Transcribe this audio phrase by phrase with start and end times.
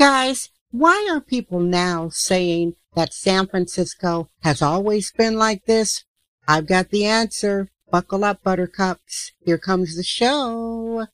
[0.00, 6.06] Guys, why are people now saying that San Francisco has always been like this?
[6.48, 7.68] I've got the answer.
[7.90, 9.32] Buckle up, buttercups.
[9.44, 11.06] Here comes the show.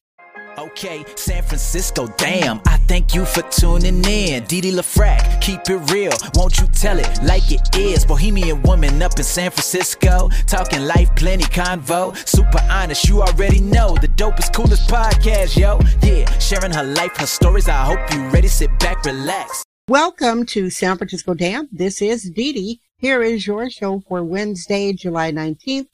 [0.59, 2.63] Okay, San Francisco, damn.
[2.65, 4.45] I thank you for tuning in.
[4.45, 6.13] Didi LaFrac, keep it real.
[6.35, 8.07] Won't you tell it like it is?
[8.07, 10.31] Bohemian woman up in San Francisco.
[10.47, 12.17] Talking life, plenty convo.
[12.27, 13.97] Super honest, you already know.
[14.01, 15.79] The dopest, coolest podcast, yo.
[16.03, 17.69] Yeah, sharing her life, her stories.
[17.69, 18.49] I hope you ready.
[18.49, 19.63] Sit back, relax.
[19.89, 21.69] Welcome to San Francisco Damn.
[21.71, 22.81] This is Didi.
[22.97, 25.89] Here is your show for Wednesday, July 19th.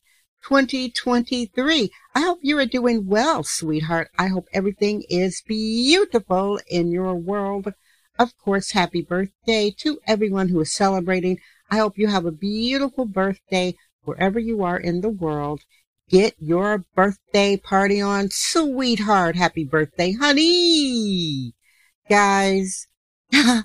[0.47, 1.91] 2023.
[2.15, 4.11] I hope you are doing well, sweetheart.
[4.19, 7.73] I hope everything is beautiful in your world.
[8.19, 11.39] Of course, happy birthday to everyone who is celebrating.
[11.71, 13.75] I hope you have a beautiful birthday
[14.05, 15.63] wherever you are in the world.
[16.09, 19.37] Get your birthday party on, sweetheart.
[19.37, 21.55] Happy birthday, honey.
[22.09, 22.87] Guys,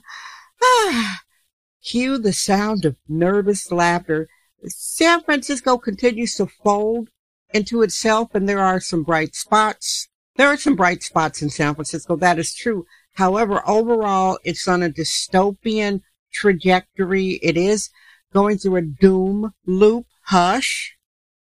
[1.83, 4.29] cue the sound of nervous laughter
[4.65, 7.09] San Francisco continues to fold
[7.53, 10.07] into itself and there are some bright spots.
[10.35, 12.15] There are some bright spots in San Francisco.
[12.15, 12.85] That is true.
[13.13, 17.39] However, overall, it's on a dystopian trajectory.
[17.41, 17.89] It is
[18.33, 20.05] going through a doom loop.
[20.25, 20.97] Hush.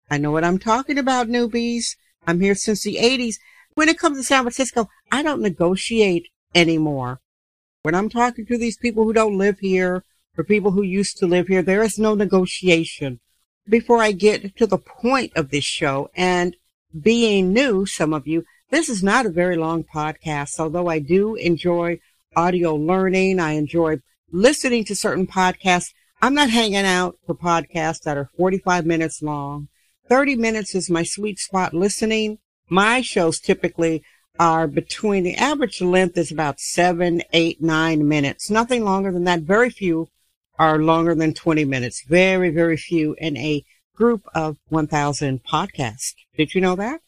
[0.10, 1.96] I know what I'm talking about, newbies.
[2.26, 3.36] I'm here since the 80s.
[3.74, 7.20] When it comes to San Francisco, I don't negotiate anymore.
[7.84, 11.28] When I'm talking to these people who don't live here for people who used to
[11.28, 11.62] live here.
[11.62, 13.20] There is no negotiation.
[13.68, 16.56] Before I get to the point of this show and
[17.00, 21.36] being new, some of you, this is not a very long podcast, although I do
[21.36, 22.00] enjoy
[22.36, 23.40] audio learning.
[23.40, 23.98] I enjoy
[24.32, 25.94] listening to certain podcasts.
[26.22, 29.68] I'm not hanging out for podcasts that are 45 minutes long.
[30.08, 32.40] 30 minutes is my sweet spot listening.
[32.70, 34.04] My shows typically
[34.40, 38.50] are between the average length is about seven, eight, nine minutes.
[38.50, 39.42] Nothing longer than that.
[39.42, 40.08] Very few
[40.60, 42.04] are longer than 20 minutes.
[42.08, 43.64] Very, very few in a
[43.96, 46.14] group of 1000 podcasts.
[46.38, 47.02] Did you know that?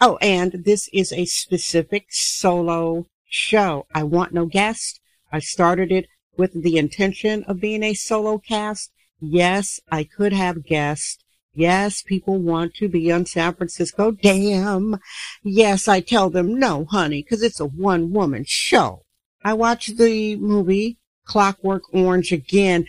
[0.00, 3.86] Oh, and this is a specific solo show.
[3.94, 5.00] I want no guest.
[5.32, 6.06] I started it
[6.36, 8.90] with the intention of being a solo cast.
[9.20, 11.18] Yes, I could have guests.
[11.52, 14.12] Yes, people want to be on San Francisco.
[14.12, 14.98] Damn.
[15.42, 19.02] Yes, I tell them no, honey, because it's a one woman show.
[19.44, 20.98] I watched the movie
[21.30, 22.86] Clockwork Orange again.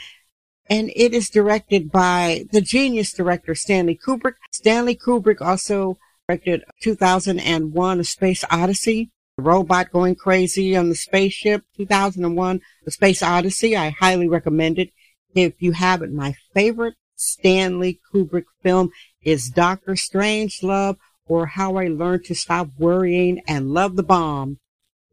[0.67, 4.33] And it is directed by the genius director Stanley Kubrick.
[4.51, 9.11] Stanley Kubrick also directed 2001 A Space Odyssey.
[9.37, 11.63] The robot going crazy on the spaceship.
[11.77, 13.77] 2001 A Space Odyssey.
[13.77, 14.89] I highly recommend it.
[15.35, 18.89] If you haven't, my favorite Stanley Kubrick film
[19.21, 20.97] is Doctor Strangelove
[21.27, 24.57] or How I Learned to Stop Worrying and Love the Bomb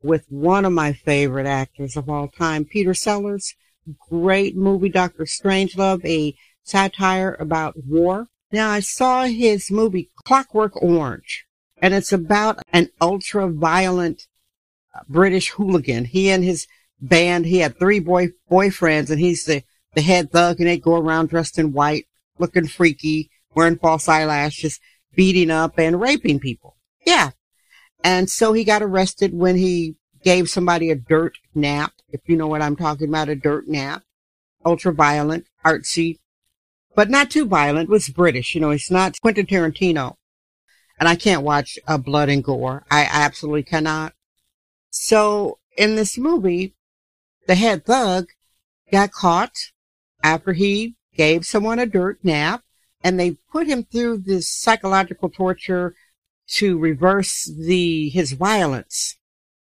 [0.03, 3.55] with one of my favorite actors of all time, Peter Sellers.
[4.11, 8.29] Great movie, Doctor Strangelove, a satire about war.
[8.53, 11.47] Now, I saw his movie Clockwork Orange,
[11.81, 14.27] and it's about an ultra violent
[14.95, 16.07] uh, British hooligan.
[16.07, 16.67] He and his
[17.01, 19.63] band, he had three boy boyfriends, and he's the,
[19.95, 22.07] the head thug, and they go around dressed in white,
[22.39, 24.81] looking freaky, wearing false eyelashes,
[25.15, 26.77] beating up and raping people.
[27.07, 27.31] Yeah,
[28.05, 32.47] and so he got arrested when he gave somebody a dirt nap, if you know
[32.47, 34.03] what I'm talking about, a dirt nap.
[34.65, 36.19] Ultra violent, artsy,
[36.95, 37.89] but not too violent.
[37.89, 40.15] It was British, you know, it's not Quentin Tarantino.
[40.99, 42.85] And I can't watch uh, blood and gore.
[42.91, 44.15] I absolutely cannot.
[44.91, 46.75] So in this movie,
[47.47, 48.31] the head thug
[48.91, 49.55] got caught
[50.25, 52.63] after he gave someone a dirt nap
[53.03, 55.95] and they put him through this psychological torture
[56.49, 59.17] to reverse the his violence.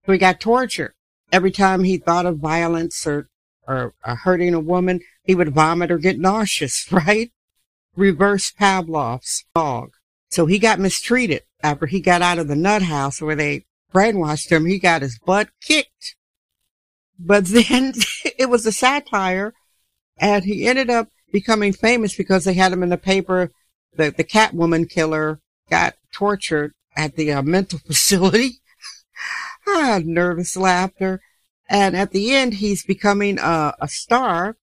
[0.05, 0.93] So he got tortured.
[1.31, 3.29] Every time he thought of violence or,
[3.67, 7.31] or, or hurting a woman, he would vomit or get nauseous, right?
[7.95, 9.91] Reverse Pavlov's dog.
[10.29, 14.51] So he got mistreated after he got out of the nut house where they brainwashed
[14.51, 14.65] him.
[14.65, 16.15] He got his butt kicked.
[17.19, 17.93] But then
[18.37, 19.53] it was a satire
[20.17, 23.51] and he ended up becoming famous because they had him in the paper.
[23.95, 25.39] The, the Catwoman killer
[25.69, 28.59] got tortured at the uh, mental facility.
[29.67, 31.21] ah, nervous laughter.
[31.69, 34.57] And at the end, he's becoming a, a star.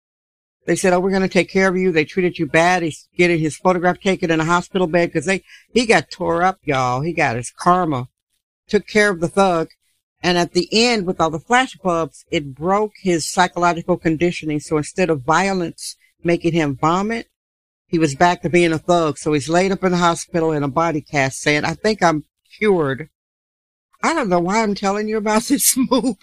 [0.67, 2.83] They said, "Oh, we're going to take care of you." They treated you bad.
[2.83, 5.43] He's getting his photograph taken in a hospital bed because they
[5.73, 7.01] he got tore up, y'all.
[7.01, 8.07] He got his karma.
[8.67, 9.69] Took care of the thug,
[10.21, 14.59] and at the end, with all the flash clubs, it broke his psychological conditioning.
[14.59, 17.30] So instead of violence making him vomit,
[17.91, 19.17] he was back to being a thug.
[19.17, 22.23] So he's laid up in the hospital in a body cast saying, I think I'm
[22.57, 23.09] cured.
[24.01, 26.17] I don't know why I'm telling you about this movie.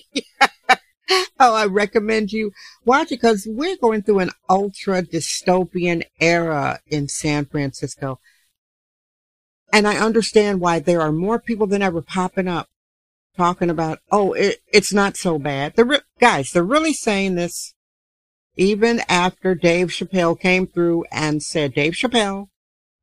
[1.40, 2.52] Oh, I recommend you
[2.84, 8.20] watch it because we're going through an ultra dystopian era in San Francisco.
[9.72, 12.68] And I understand why there are more people than ever popping up
[13.38, 15.76] talking about, oh, it, it's not so bad.
[15.76, 17.72] The re- guys, they're really saying this
[18.58, 22.48] even after Dave Chappelle came through and said, Dave Chappelle,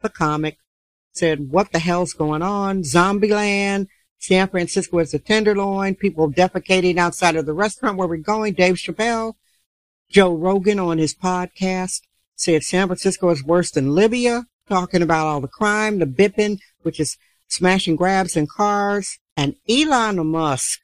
[0.02, 0.58] the comic,
[1.14, 2.84] said, what the hell's going on?
[2.84, 3.88] Zombieland.
[4.20, 5.96] San Francisco is a tenderloin.
[5.96, 8.54] People defecating outside of the restaurant where we're going.
[8.54, 9.36] Dave Chappelle,
[10.10, 12.02] Joe Rogan on his podcast
[12.36, 17.00] said San Francisco is worse than Libya, talking about all the crime, the bipping, which
[17.00, 17.18] is
[17.48, 19.20] smashing grabs in cars.
[19.38, 20.80] And Elon Musk,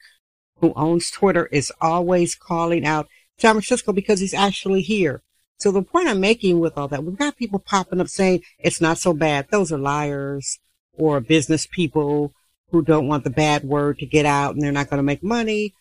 [0.60, 3.08] who owns Twitter, is always calling out
[3.38, 5.22] San Francisco because he's actually here.
[5.58, 8.80] So the point I'm making with all that, we've got people popping up saying it's
[8.80, 9.48] not so bad.
[9.50, 10.58] Those are liars
[10.92, 12.32] or business people
[12.70, 15.22] who don't want the bad word to get out and they're not going to make
[15.22, 15.74] money.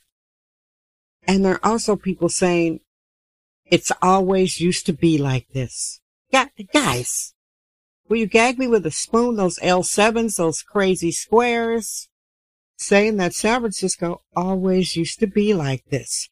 [1.28, 2.82] And there are also people saying
[3.66, 6.00] it's always used to be like this.
[6.74, 7.34] Guys,
[8.08, 9.36] will you gag me with a spoon?
[9.36, 12.08] Those L7s, those crazy squares
[12.78, 16.30] saying that San Francisco always used to be like this.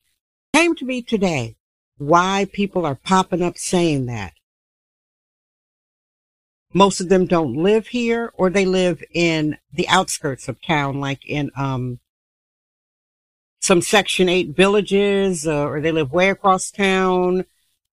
[0.54, 1.56] Came to me today
[1.98, 4.34] why people are popping up saying that.
[6.74, 11.26] Most of them don't live here or they live in the outskirts of town, like
[11.28, 12.00] in, um,
[13.60, 17.46] some Section 8 villages, uh, or they live way across town,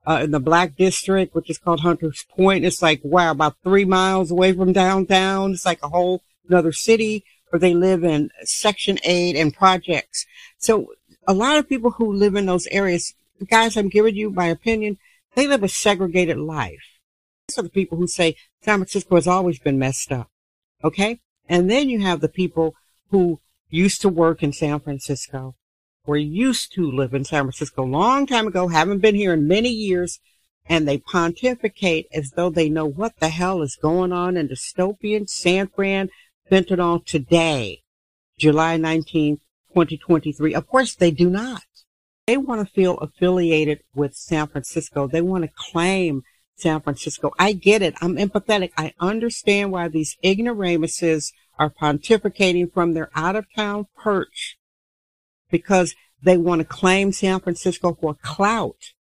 [0.07, 2.65] uh, in the Black District, which is called Hunters Point.
[2.65, 5.53] It's like, wow, about three miles away from downtown.
[5.53, 10.27] It's like a whole another city, or they live in Section 8 and projects.
[10.59, 10.93] So
[11.27, 13.15] a lot of people who live in those areas
[13.45, 14.99] guys, I'm giving you my opinion.
[15.35, 17.01] They live a segregated life.
[17.49, 20.31] These are the people who say San Francisco has always been messed up.
[20.83, 21.21] Okay.
[21.49, 22.75] And then you have the people
[23.11, 25.55] who used to work in San Francisco
[26.07, 29.47] or used to live in San Francisco a long time ago, haven't been here in
[29.47, 30.21] many years,
[30.69, 35.29] and they pontificate as though they know what the hell is going on in dystopian
[35.29, 36.09] San Fran
[36.51, 37.83] fentanyl today,
[38.39, 39.41] July 19th,
[39.77, 40.55] 2023.
[40.55, 41.63] Of course, they do not.
[42.27, 45.07] They want to feel affiliated with San Francisco.
[45.07, 46.23] They want to claim
[46.57, 47.33] San Francisco.
[47.39, 47.95] I get it.
[48.01, 48.71] I'm empathetic.
[48.79, 54.57] I understand why these ignoramuses are pontificating from their out of town perch
[55.51, 58.95] because they want to claim San Francisco for clout.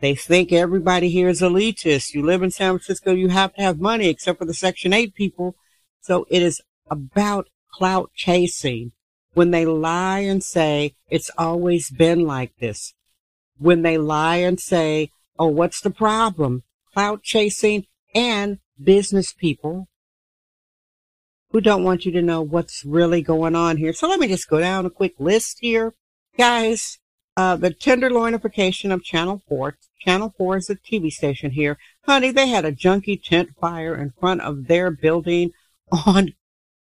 [0.00, 2.12] They think everybody here is elitist.
[2.12, 5.14] You live in San Francisco, you have to have money except for the Section 8
[5.14, 5.56] people.
[6.02, 8.92] So it is about clout chasing
[9.34, 12.94] when they lie and say it's always been like this,
[13.58, 16.62] when they lie and say, oh, what's the problem?
[16.92, 19.88] Clout chasing and business people
[21.50, 23.92] who don't want you to know what's really going on here.
[23.92, 25.94] So let me just go down a quick list here.
[26.36, 26.98] Guys,
[27.36, 29.76] uh, the tenderloinification of Channel 4.
[30.00, 31.76] Channel 4 is a TV station here.
[32.04, 35.50] Honey, they had a junkie tent fire in front of their building
[36.06, 36.34] on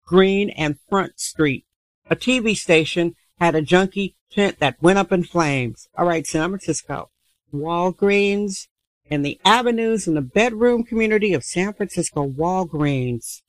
[0.06, 1.66] Green and Front Street
[2.10, 5.88] a TV station had a junkie tent that went up in flames.
[5.98, 7.10] All right, San Francisco.
[7.54, 8.68] Walgreens
[9.10, 13.42] and the avenues in the bedroom community of San Francisco Walgreens.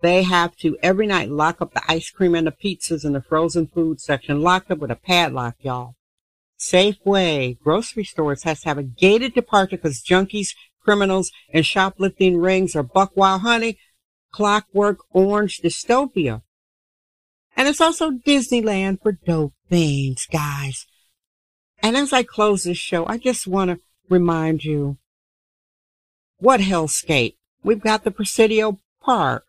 [0.00, 3.22] They have to every night lock up the ice cream and the pizzas in the
[3.22, 5.94] frozen food section, locked up with a padlock, y'all.
[6.58, 12.74] Safeway grocery stores has to have a gated departure because junkies, criminals, and shoplifting rings
[12.74, 13.78] are buck wild honey,
[14.32, 16.42] clockwork orange dystopia.
[17.58, 20.86] And it's also Disneyland for dope fiends, guys.
[21.82, 24.96] And as I close this show, I just want to remind you
[26.38, 27.34] what hellscape.
[27.64, 29.44] We've got the Presidio Park.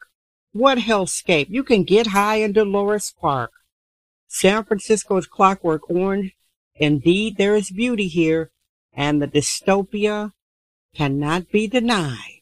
[0.53, 1.51] What hellscape.
[1.51, 3.51] You can get high in Dolores Park.
[4.27, 6.33] San Francisco is clockwork orange.
[6.77, 8.49] Indeed, there is beauty here,
[8.91, 10.31] and the dystopia
[10.95, 12.41] cannot be denied.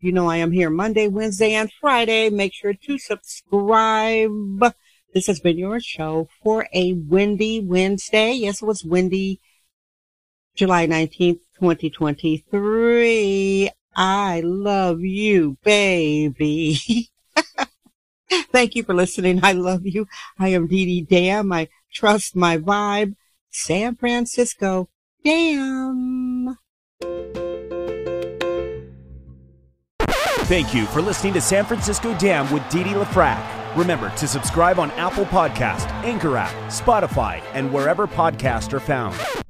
[0.00, 2.28] You know, I am here Monday, Wednesday, and Friday.
[2.28, 4.74] Make sure to subscribe.
[5.14, 8.32] This has been your show for a windy Wednesday.
[8.32, 9.40] Yes, it was windy
[10.54, 13.70] July 19th, 2023.
[13.94, 17.10] I love you, baby.
[18.52, 19.40] Thank you for listening.
[19.42, 20.06] I love you.
[20.38, 21.52] I am Dee Dee Dam.
[21.52, 23.14] I trust my vibe.
[23.50, 24.88] San Francisco.
[25.22, 26.56] Damn.
[30.46, 33.61] Thank you for listening to San Francisco Damn with Dee Dee LaFrac.
[33.76, 39.41] Remember to subscribe on Apple Podcast, Anchor app, Spotify, and wherever podcasts are found.